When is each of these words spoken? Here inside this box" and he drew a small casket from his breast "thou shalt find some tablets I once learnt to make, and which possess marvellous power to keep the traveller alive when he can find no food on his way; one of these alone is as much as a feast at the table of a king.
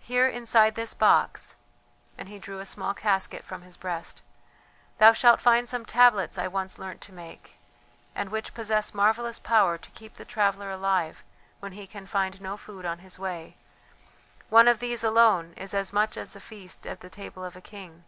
Here 0.00 0.26
inside 0.26 0.74
this 0.74 0.94
box" 0.94 1.54
and 2.18 2.28
he 2.28 2.40
drew 2.40 2.58
a 2.58 2.66
small 2.66 2.92
casket 2.92 3.44
from 3.44 3.62
his 3.62 3.76
breast 3.76 4.20
"thou 4.98 5.12
shalt 5.12 5.40
find 5.40 5.68
some 5.68 5.84
tablets 5.84 6.36
I 6.36 6.48
once 6.48 6.76
learnt 6.76 7.00
to 7.02 7.12
make, 7.12 7.54
and 8.12 8.30
which 8.30 8.52
possess 8.52 8.92
marvellous 8.92 9.38
power 9.38 9.78
to 9.78 9.90
keep 9.90 10.16
the 10.16 10.24
traveller 10.24 10.72
alive 10.72 11.22
when 11.60 11.70
he 11.70 11.86
can 11.86 12.06
find 12.06 12.40
no 12.40 12.56
food 12.56 12.84
on 12.84 12.98
his 12.98 13.16
way; 13.16 13.54
one 14.48 14.66
of 14.66 14.80
these 14.80 15.04
alone 15.04 15.54
is 15.56 15.72
as 15.72 15.92
much 15.92 16.16
as 16.16 16.34
a 16.34 16.40
feast 16.40 16.84
at 16.84 16.98
the 16.98 17.08
table 17.08 17.44
of 17.44 17.54
a 17.54 17.60
king. 17.60 18.02